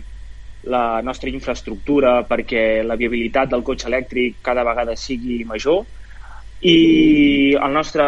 la 0.62 1.00
nostra 1.02 1.30
infraestructura 1.30 2.24
perquè 2.26 2.82
la 2.82 2.96
viabilitat 2.96 3.52
del 3.52 3.62
cotxe 3.62 3.88
elèctric 3.88 4.40
cada 4.42 4.64
vegada 4.66 4.96
sigui 4.96 5.44
major. 5.44 5.84
I 6.58 7.54
el 7.54 7.72
nostre, 7.72 8.04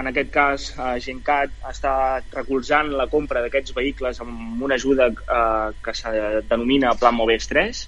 en 0.00 0.10
aquest 0.10 0.30
cas, 0.34 0.64
eh, 0.74 0.96
Gencat 1.00 1.52
està 1.70 1.94
recolzant 2.34 2.90
la 2.90 3.06
compra 3.06 3.42
d'aquests 3.44 3.76
vehicles 3.76 4.18
amb 4.20 4.62
una 4.66 4.74
ajuda 4.74 5.12
eh, 5.12 5.68
que 5.80 5.94
se 5.94 6.10
denomina 6.50 6.96
Plan 6.98 7.14
Moves 7.14 7.46
3 7.52 7.84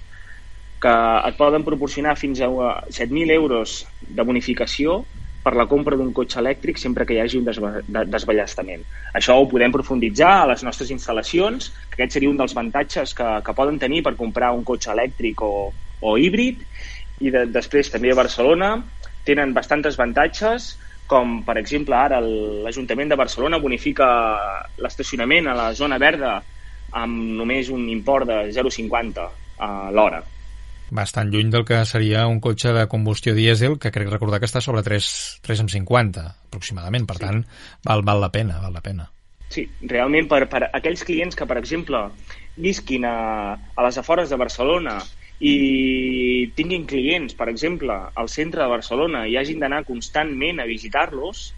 que 0.79 0.93
et 1.27 1.37
poden 1.37 1.65
proporcionar 1.65 2.15
fins 2.17 2.41
a 2.41 2.47
7.000 2.47 3.33
euros 3.33 3.79
de 4.01 4.23
bonificació 4.23 5.07
per 5.47 5.55
la 5.55 5.67
compra 5.71 5.95
d'un 5.95 6.11
cotxe 6.11 6.41
elèctric 6.41 6.79
sempre 6.81 7.05
que 7.07 7.15
hi 7.15 7.21
hagi 7.23 7.39
un 7.39 7.47
desballestament. 7.47 8.83
Això 9.15 9.37
ho 9.39 9.47
podem 9.47 9.71
profunditzar 9.71 10.33
a 10.41 10.47
les 10.51 10.63
nostres 10.67 10.91
instal·lacions, 10.91 11.69
que 11.87 12.01
aquest 12.01 12.17
seria 12.17 12.31
un 12.33 12.39
dels 12.41 12.55
avantatges 12.57 13.15
que, 13.15 13.29
que 13.45 13.55
poden 13.55 13.79
tenir 13.79 14.03
per 14.03 14.17
comprar 14.19 14.51
un 14.57 14.65
cotxe 14.67 14.91
elèctric 14.91 15.45
o, 15.47 15.53
o 16.03 16.17
híbrid, 16.19 16.67
i 17.23 17.31
de, 17.33 17.45
després 17.53 17.93
també 17.93 18.11
a 18.11 18.19
Barcelona 18.19 18.73
tenen 19.25 19.55
bastantes 19.55 19.95
avantatges 19.97 20.73
com 21.07 21.39
per 21.47 21.55
exemple 21.61 21.95
ara 21.95 22.19
l'Ajuntament 22.21 23.13
de 23.13 23.17
Barcelona 23.19 23.61
bonifica 23.63 24.07
l'estacionament 24.83 25.47
a 25.47 25.55
la 25.55 25.69
zona 25.73 25.97
verda 26.03 26.41
amb 27.01 27.37
només 27.39 27.71
un 27.71 27.87
import 27.91 28.27
de 28.27 28.41
0,50 28.51 29.29
a 29.63 29.69
l'hora. 29.95 30.25
Bastant 30.89 31.31
lluny 31.33 31.49
del 31.51 31.65
que 31.67 31.81
seria 31.85 32.25
un 32.27 32.39
cotxe 32.39 32.71
de 32.75 32.87
combustió 32.87 33.33
dièsel, 33.35 33.77
que 33.79 33.91
crec 33.91 34.09
recordar 34.11 34.39
que 34.39 34.47
està 34.47 34.61
sobre 34.63 34.83
3, 34.85 35.11
3,50 35.43 36.23
aproximadament, 36.47 37.05
per 37.09 37.17
sí. 37.19 37.25
tant, 37.25 37.43
val, 37.83 38.03
val 38.07 38.23
la 38.23 38.31
pena, 38.31 38.61
val 38.63 38.73
la 38.73 38.83
pena. 38.85 39.09
Sí, 39.51 39.65
realment 39.81 40.27
per, 40.31 40.45
per 40.51 40.67
aquells 40.75 41.03
clients 41.07 41.35
que, 41.35 41.47
per 41.47 41.57
exemple, 41.59 42.01
visquin 42.57 43.05
a, 43.07 43.17
a 43.55 43.85
les 43.85 43.99
afores 43.99 44.31
de 44.31 44.39
Barcelona 44.39 44.97
i 45.39 46.49
tinguin 46.57 46.87
clients, 46.89 47.35
per 47.37 47.47
exemple, 47.51 47.93
al 48.15 48.29
centre 48.33 48.63
de 48.63 48.71
Barcelona 48.71 49.27
i 49.29 49.37
hagin 49.37 49.61
d'anar 49.61 49.83
constantment 49.85 50.59
a 50.59 50.67
visitar-los, 50.69 51.51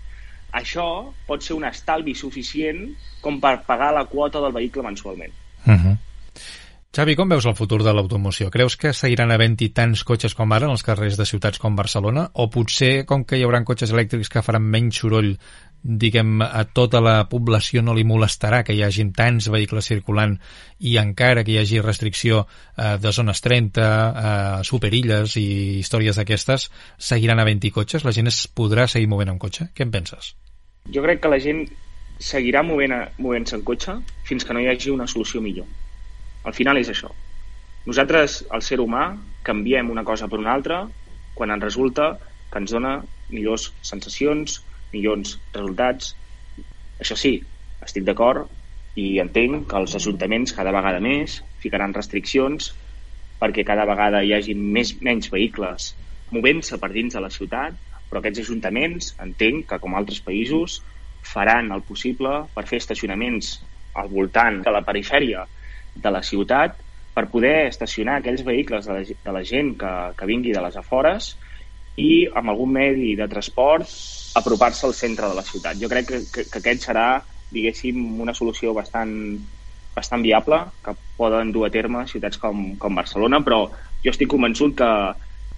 això 0.52 1.14
pot 1.28 1.46
ser 1.46 1.56
un 1.56 1.66
estalvi 1.70 2.16
suficient 2.18 2.90
com 3.24 3.40
per 3.42 3.60
pagar 3.68 3.94
la 3.96 4.06
quota 4.10 4.42
del 4.44 4.56
vehicle 4.56 4.84
mensualment. 4.84 5.34
Uh 5.66 5.72
mhm. 5.72 5.80
-huh. 5.86 5.98
Xavi, 6.90 7.14
com 7.14 7.30
veus 7.30 7.46
el 7.46 7.54
futur 7.54 7.84
de 7.86 7.92
l'automoció? 7.94 8.48
Creus 8.50 8.74
que 8.82 8.90
seguiran 8.98 9.30
havent-hi 9.30 9.68
tants 9.78 10.02
cotxes 10.02 10.34
com 10.34 10.50
ara 10.56 10.66
en 10.66 10.72
els 10.74 10.82
carrers 10.82 11.20
de 11.20 11.26
ciutats 11.30 11.62
com 11.62 11.76
Barcelona? 11.78 12.24
O 12.42 12.48
potser, 12.50 13.04
com 13.06 13.22
que 13.30 13.38
hi 13.38 13.44
haurà 13.46 13.60
cotxes 13.62 13.92
elèctrics 13.94 14.32
que 14.34 14.42
faran 14.42 14.64
menys 14.66 14.98
soroll, 14.98 15.36
diguem, 15.84 16.40
a 16.42 16.64
tota 16.66 16.98
la 17.06 17.14
població 17.30 17.84
no 17.86 17.94
li 17.94 18.02
molestarà 18.10 18.64
que 18.66 18.74
hi 18.74 18.82
hagin 18.82 19.12
tants 19.14 19.52
vehicles 19.54 19.86
circulant 19.92 20.34
i 20.80 20.96
encara 20.98 21.44
que 21.44 21.54
hi 21.54 21.60
hagi 21.62 21.84
restricció 21.86 22.40
eh, 22.48 22.96
de 22.98 23.12
zones 23.14 23.42
30, 23.46 23.86
eh, 23.86 24.64
superilles 24.66 25.36
i 25.38 25.46
històries 25.84 26.18
d'aquestes, 26.18 26.72
seguiran 26.98 27.44
havent-hi 27.44 27.70
cotxes? 27.76 28.08
La 28.08 28.16
gent 28.18 28.32
es 28.34 28.40
podrà 28.50 28.88
seguir 28.90 29.12
movent 29.14 29.30
en 29.36 29.38
cotxe? 29.38 29.68
Què 29.78 29.86
en 29.86 29.94
penses? 29.94 30.32
Jo 30.90 31.06
crec 31.06 31.22
que 31.22 31.30
la 31.30 31.40
gent 31.46 31.68
seguirà 32.18 32.66
movent-se 32.66 33.22
movent 33.22 33.48
en 33.60 33.64
cotxe 33.70 33.96
fins 34.26 34.42
que 34.42 34.58
no 34.58 34.66
hi 34.66 34.72
hagi 34.74 34.90
una 34.96 35.06
solució 35.06 35.46
millor. 35.46 35.70
Al 36.48 36.56
final 36.56 36.80
és 36.80 36.90
això. 36.92 37.10
Nosaltres, 37.90 38.44
el 38.56 38.64
ser 38.66 38.80
humà, 38.84 39.06
canviem 39.44 39.90
una 39.92 40.06
cosa 40.08 40.28
per 40.32 40.40
una 40.40 40.54
altra 40.54 40.84
quan 41.36 41.52
ens 41.56 41.64
resulta 41.64 42.12
que 42.52 42.62
ens 42.62 42.74
dona 42.76 42.98
millors 43.34 43.70
sensacions, 43.86 44.60
millors 44.94 45.38
resultats. 45.56 46.14
Això 47.00 47.16
sí, 47.20 47.34
estic 47.86 48.06
d'acord 48.08 48.50
i 49.00 49.20
entenc 49.24 49.68
que 49.72 49.80
els 49.80 49.96
ajuntaments 49.96 50.56
cada 50.58 50.74
vegada 50.76 51.00
més 51.04 51.40
ficaran 51.64 51.96
restriccions 51.96 52.74
perquè 53.40 53.64
cada 53.64 53.86
vegada 53.88 54.24
hi 54.26 54.34
hagi 54.36 54.56
més, 54.60 54.96
menys 55.02 55.30
vehicles 55.32 55.94
movent-se 56.36 56.78
per 56.82 56.92
dins 56.94 57.16
de 57.16 57.22
la 57.24 57.32
ciutat, 57.34 57.78
però 58.10 58.20
aquests 58.20 58.44
ajuntaments 58.44 59.14
entenc 59.24 59.70
que, 59.70 59.80
com 59.82 59.96
altres 59.96 60.20
països, 60.26 60.80
faran 61.26 61.72
el 61.76 61.86
possible 61.88 62.34
per 62.56 62.66
fer 62.70 62.82
estacionaments 62.84 63.56
al 64.00 64.12
voltant 64.12 64.60
de 64.66 64.74
la 64.74 64.84
perifèria 64.86 65.46
de 66.04 66.12
la 66.16 66.24
ciutat 66.24 66.78
per 67.14 67.28
poder 67.34 67.68
estacionar 67.68 68.20
aquells 68.20 68.46
vehicles 68.48 68.88
de 68.88 68.96
la, 68.96 69.04
de 69.04 69.36
la 69.36 69.44
gent 69.44 69.76
que, 69.80 69.94
que 70.18 70.30
vingui 70.30 70.56
de 70.56 70.64
les 70.64 70.78
afores 70.80 71.34
i 72.00 72.28
amb 72.40 72.54
algun 72.54 72.72
medi 72.78 73.16
de 73.20 73.28
transport 73.28 73.88
apropar-se 74.40 74.86
al 74.88 74.96
centre 74.96 75.28
de 75.28 75.36
la 75.36 75.44
ciutat. 75.44 75.80
Jo 75.82 75.90
crec 75.92 76.08
que, 76.08 76.20
que, 76.34 76.46
que 76.52 76.62
aquest 76.62 76.88
serà, 76.88 77.08
diguéssim, 77.52 78.00
una 78.24 78.36
solució 78.38 78.74
bastant, 78.78 79.12
bastant 79.96 80.24
viable 80.24 80.62
que 80.86 80.96
poden 81.20 81.52
dur 81.52 81.66
a 81.68 81.74
terme 81.74 82.06
ciutats 82.08 82.40
com, 82.40 82.76
com 82.80 83.02
Barcelona, 83.02 83.42
però 83.44 83.66
jo 84.06 84.14
estic 84.14 84.32
convençut 84.32 84.78
que, 84.80 84.92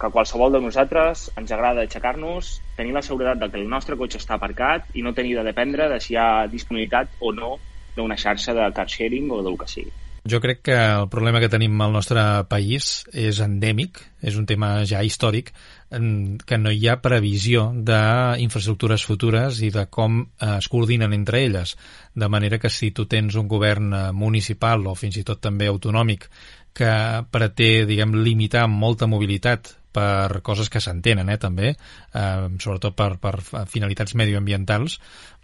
que 0.02 0.10
qualsevol 0.10 0.56
de 0.56 0.60
nosaltres 0.64 1.28
ens 1.38 1.52
agrada 1.54 1.84
aixecar-nos, 1.86 2.56
tenir 2.78 2.96
la 2.96 3.04
seguretat 3.06 3.38
de 3.38 3.52
que 3.52 3.60
el 3.60 3.68
nostre 3.70 3.98
cotxe 4.00 4.18
està 4.18 4.34
aparcat 4.38 4.88
i 4.98 5.04
no 5.06 5.14
tenir 5.14 5.36
de 5.38 5.46
dependre 5.46 5.86
de 5.92 6.00
si 6.02 6.16
hi 6.16 6.18
ha 6.18 6.46
disponibilitat 6.50 7.20
o 7.20 7.30
no 7.36 7.58
d'una 7.94 8.16
xarxa 8.18 8.56
de 8.56 8.70
car 8.74 8.88
sharing 8.88 9.30
o 9.30 9.42
del 9.46 9.60
que 9.60 9.68
sigui. 9.70 9.92
Jo 10.22 10.38
crec 10.38 10.60
que 10.62 10.74
el 10.78 11.08
problema 11.10 11.40
que 11.42 11.50
tenim 11.50 11.80
al 11.82 11.90
nostre 11.90 12.22
país 12.46 13.02
és 13.10 13.40
endèmic, 13.42 13.98
és 14.22 14.36
un 14.38 14.46
tema 14.46 14.84
ja 14.86 15.00
històric, 15.02 15.50
que 15.90 16.58
no 16.62 16.70
hi 16.70 16.86
ha 16.86 17.00
previsió 17.02 17.64
d'infraestructures 17.74 19.02
futures 19.02 19.58
i 19.66 19.72
de 19.74 19.88
com 19.90 20.22
eh, 20.22 20.54
es 20.60 20.68
coordinen 20.70 21.12
entre 21.12 21.42
elles. 21.42 21.74
De 22.14 22.28
manera 22.30 22.60
que 22.62 22.70
si 22.70 22.92
tu 22.94 23.08
tens 23.10 23.34
un 23.34 23.50
govern 23.50 23.92
eh, 23.92 24.02
municipal 24.14 24.86
o 24.86 24.94
fins 24.94 25.18
i 25.18 25.26
tot 25.26 25.42
també 25.42 25.66
autonòmic 25.66 26.30
que 26.72 26.92
pretén, 27.34 27.88
diguem, 27.90 28.14
limitar 28.22 28.68
molta 28.70 29.10
mobilitat 29.10 29.74
per 29.92 30.40
coses 30.40 30.70
que 30.72 30.80
s'entenen, 30.80 31.28
eh, 31.28 31.36
també, 31.36 31.74
eh, 31.74 32.48
sobretot 32.62 32.94
per, 32.96 33.18
per 33.20 33.66
finalitats 33.68 34.14
medioambientals, 34.14 35.00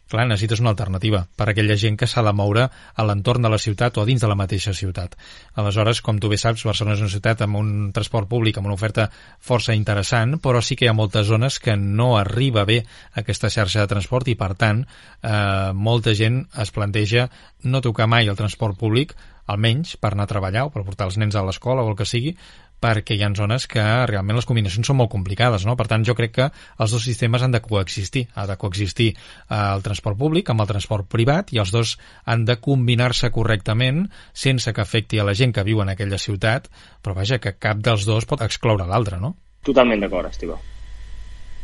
Clar, 0.09 0.25
necessites 0.25 0.63
una 0.63 0.71
alternativa 0.73 1.27
per 1.37 1.51
a 1.51 1.53
aquella 1.53 1.77
gent 1.77 1.99
que 2.01 2.07
s'ha 2.09 2.23
de 2.25 2.33
moure 2.33 2.63
a 2.69 3.05
l'entorn 3.05 3.45
de 3.45 3.51
la 3.53 3.59
ciutat 3.61 3.99
o 4.01 4.07
dins 4.09 4.23
de 4.25 4.31
la 4.31 4.37
mateixa 4.41 4.73
ciutat. 4.73 5.19
Aleshores, 5.61 6.01
com 6.01 6.17
tu 6.17 6.31
bé 6.33 6.39
saps, 6.41 6.65
Barcelona 6.65 6.97
és 6.97 7.03
una 7.05 7.13
ciutat 7.13 7.45
amb 7.45 7.61
un 7.61 7.73
transport 7.93 8.29
públic, 8.31 8.57
amb 8.57 8.71
una 8.71 8.77
oferta 8.79 9.11
força 9.39 9.77
interessant, 9.77 10.39
però 10.41 10.63
sí 10.65 10.79
que 10.81 10.87
hi 10.87 10.89
ha 10.93 10.97
moltes 10.97 11.29
zones 11.29 11.59
que 11.61 11.77
no 11.77 12.15
arriba 12.17 12.65
bé 12.65 12.83
aquesta 13.21 13.53
xarxa 13.53 13.85
de 13.85 13.93
transport 13.93 14.33
i, 14.33 14.37
per 14.41 14.55
tant, 14.57 14.87
eh, 15.21 15.73
molta 15.75 16.17
gent 16.17 16.47
es 16.57 16.73
planteja 16.73 17.29
no 17.69 17.85
tocar 17.85 18.09
mai 18.09 18.33
el 18.33 18.41
transport 18.41 18.81
públic, 18.81 19.13
almenys 19.49 19.97
per 20.01 20.13
anar 20.13 20.25
a 20.29 20.33
treballar 20.33 20.67
o 20.69 20.73
per 20.73 20.85
portar 20.85 21.09
els 21.09 21.17
nens 21.21 21.37
a 21.37 21.45
l'escola 21.45 21.85
o 21.85 21.93
el 21.93 21.97
que 21.97 22.09
sigui, 22.09 22.35
perquè 22.83 23.17
hi 23.17 23.23
ha 23.27 23.31
zones 23.37 23.67
que 23.71 23.83
realment 24.11 24.39
les 24.39 24.47
combinacions 24.49 24.87
són 24.87 24.99
molt 25.01 25.11
complicades, 25.13 25.67
no? 25.67 25.75
Per 25.77 25.89
tant, 25.91 26.05
jo 26.07 26.15
crec 26.19 26.35
que 26.37 26.49
els 26.49 26.95
dos 26.95 27.05
sistemes 27.05 27.43
han 27.43 27.55
de 27.55 27.61
coexistir. 27.65 28.27
Ha 28.35 28.47
de 28.51 28.57
coexistir 28.57 29.11
eh, 29.13 29.59
el 29.59 29.85
transport 29.87 30.19
públic 30.19 30.51
amb 30.51 30.65
el 30.65 30.71
transport 30.71 31.09
privat 31.11 31.53
i 31.53 31.63
els 31.63 31.75
dos 31.75 31.97
han 32.25 32.45
de 32.49 32.59
combinar-se 32.63 33.33
correctament 33.35 34.07
sense 34.33 34.73
que 34.73 34.85
afecti 34.85 35.19
a 35.19 35.27
la 35.29 35.35
gent 35.35 35.55
que 35.55 35.67
viu 35.67 35.83
en 35.83 35.93
aquella 35.95 36.19
ciutat, 36.19 36.71
però 37.03 37.17
vaja, 37.19 37.41
que 37.43 37.57
cap 37.59 37.83
dels 37.83 38.07
dos 38.09 38.27
pot 38.29 38.43
excloure 38.47 38.87
l'altre, 38.87 39.21
no? 39.21 39.35
Totalment 39.67 40.05
d'acord, 40.05 40.31
Esteve. 40.31 40.59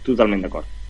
Totalment 0.04 0.42
d'acord. 0.44 0.80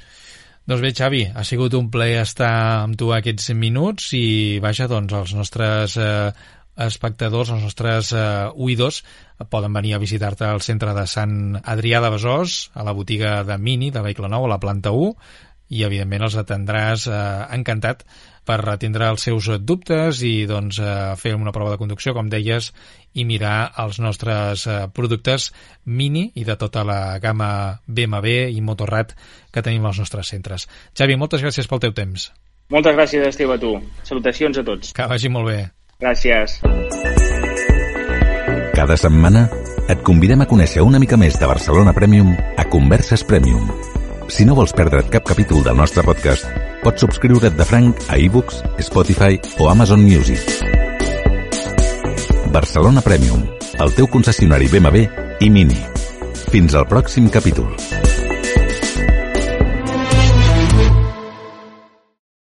Doncs 0.64 0.80
bé, 0.80 0.94
Xavi, 0.96 1.26
ha 1.28 1.42
sigut 1.44 1.74
un 1.76 1.90
plaer 1.92 2.22
estar 2.22 2.54
amb 2.86 2.96
tu 2.96 3.10
aquests 3.12 3.50
minuts 3.52 4.14
i, 4.16 4.58
vaja, 4.64 4.86
doncs, 4.88 5.12
els 5.12 5.34
nostres 5.36 5.96
eh, 6.00 6.30
espectadors, 6.76 7.52
els 7.54 7.62
nostres 7.62 8.12
eh, 8.12 8.24
oïdors, 8.54 9.02
poden 9.50 9.72
venir 9.74 9.94
a 9.94 10.02
visitar-te 10.02 10.46
al 10.48 10.62
centre 10.62 10.94
de 10.96 11.06
Sant 11.10 11.58
Adrià 11.62 12.00
de 12.02 12.12
Besòs, 12.14 12.58
a 12.74 12.84
la 12.86 12.94
botiga 12.96 13.42
de 13.46 13.58
Mini, 13.58 13.90
de 13.94 14.02
Vehicle 14.02 14.30
Nou, 14.30 14.46
a 14.46 14.54
la 14.54 14.60
planta 14.62 14.92
1, 14.94 15.12
i 15.74 15.82
evidentment 15.86 16.26
els 16.26 16.36
atendràs 16.38 17.06
eh, 17.08 17.18
encantat 17.56 18.04
per 18.44 18.58
atendre 18.68 19.08
els 19.08 19.24
seus 19.24 19.48
dubtes 19.64 20.20
i 20.26 20.44
doncs, 20.48 20.78
eh, 20.78 21.14
fer 21.20 21.34
una 21.36 21.52
prova 21.56 21.72
de 21.72 21.80
conducció, 21.80 22.12
com 22.14 22.28
deies, 22.28 22.70
i 23.14 23.24
mirar 23.24 23.72
els 23.80 24.00
nostres 24.04 24.66
eh, 24.68 24.80
productes 24.92 25.50
Mini 25.84 26.26
i 26.34 26.44
de 26.44 26.56
tota 26.60 26.84
la 26.84 27.18
gamma 27.22 27.80
BMW 27.86 28.50
i 28.52 28.60
Motorrad 28.60 29.14
que 29.50 29.62
tenim 29.62 29.86
als 29.86 30.02
nostres 30.02 30.34
centres. 30.34 30.68
Xavi, 30.96 31.16
moltes 31.16 31.44
gràcies 31.44 31.70
pel 31.70 31.82
teu 31.86 31.96
temps. 31.96 32.28
Moltes 32.72 32.96
gràcies, 32.96 33.24
Esteve, 33.28 33.56
a 33.56 33.60
tu. 33.60 33.74
Salutacions 34.04 34.60
a 34.60 34.64
tots. 34.66 34.92
Que 34.96 35.08
vagi 35.08 35.32
molt 35.32 35.50
bé. 35.50 35.58
Gràcies. 36.04 36.58
Cada 38.76 38.96
setmana 39.00 39.46
et 39.88 40.02
convidem 40.04 40.42
a 40.44 40.46
conèixer 40.50 40.84
una 40.84 41.00
mica 41.00 41.16
més 41.16 41.38
de 41.40 41.48
Barcelona 41.48 41.94
Premium 41.96 42.34
a 42.60 42.66
Converses 42.68 43.24
Premium. 43.24 43.70
Si 44.28 44.44
no 44.44 44.56
vols 44.58 44.76
perdre't 44.76 45.08
cap 45.12 45.24
capítol 45.24 45.64
del 45.64 45.80
nostre 45.80 46.04
podcast, 46.04 46.44
pots 46.84 47.06
subscriure't 47.06 47.56
de 47.56 47.64
franc 47.64 48.04
a 48.12 48.20
ebooks, 48.20 48.60
Spotify 48.84 49.40
o 49.56 49.70
Amazon 49.72 50.04
Music. 50.04 50.44
Barcelona 52.52 53.00
Premium, 53.00 53.48
el 53.80 53.96
teu 53.96 54.10
concessionari 54.12 54.68
BMW 54.68 55.08
i 55.40 55.48
Mini. 55.48 55.80
Fins 56.52 56.76
al 56.76 56.84
pròxim 56.84 57.32
capítol. 57.32 57.72